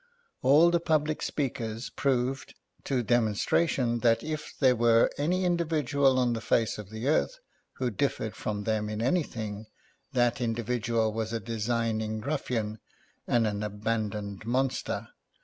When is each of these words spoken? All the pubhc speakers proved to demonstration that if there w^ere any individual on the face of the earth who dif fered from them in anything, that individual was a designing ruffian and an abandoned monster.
All 0.41 0.71
the 0.71 0.79
pubhc 0.79 1.21
speakers 1.21 1.91
proved 1.91 2.55
to 2.85 3.03
demonstration 3.03 3.99
that 3.99 4.23
if 4.23 4.51
there 4.57 4.75
w^ere 4.75 5.09
any 5.19 5.45
individual 5.45 6.17
on 6.17 6.33
the 6.33 6.41
face 6.41 6.79
of 6.79 6.89
the 6.89 7.07
earth 7.07 7.37
who 7.73 7.91
dif 7.91 8.17
fered 8.17 8.33
from 8.33 8.63
them 8.63 8.89
in 8.89 8.99
anything, 9.03 9.67
that 10.13 10.41
individual 10.41 11.13
was 11.13 11.33
a 11.33 11.39
designing 11.39 12.19
ruffian 12.19 12.79
and 13.27 13.45
an 13.45 13.61
abandoned 13.61 14.43
monster. 14.43 15.09